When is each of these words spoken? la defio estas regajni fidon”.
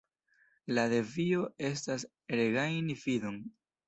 la 0.77 0.85
defio 0.93 1.43
estas 1.69 2.05
regajni 2.39 2.97
fidon”. 3.03 3.37